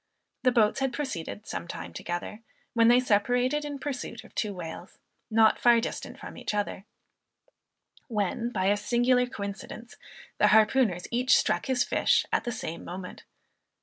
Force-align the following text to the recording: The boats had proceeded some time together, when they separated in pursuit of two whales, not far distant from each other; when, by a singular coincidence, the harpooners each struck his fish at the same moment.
The 0.41 0.51
boats 0.51 0.79
had 0.79 0.93
proceeded 0.93 1.45
some 1.45 1.67
time 1.67 1.93
together, 1.93 2.39
when 2.73 2.87
they 2.87 2.99
separated 2.99 3.63
in 3.63 3.77
pursuit 3.77 4.23
of 4.23 4.33
two 4.33 4.51
whales, 4.51 4.97
not 5.29 5.59
far 5.59 5.79
distant 5.79 6.19
from 6.19 6.37
each 6.37 6.55
other; 6.55 6.85
when, 8.07 8.49
by 8.49 8.65
a 8.65 8.77
singular 8.77 9.27
coincidence, 9.27 9.97
the 10.39 10.47
harpooners 10.47 11.05
each 11.11 11.37
struck 11.37 11.67
his 11.67 11.83
fish 11.83 12.25
at 12.33 12.45
the 12.45 12.51
same 12.51 12.83
moment. 12.83 13.25